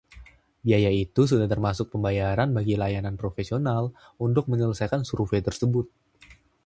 [0.65, 3.83] Biaya itu sudah termasuk pembayaran bagi layanan profesional
[4.25, 5.85] untuk menyelesaikan survei tersebut.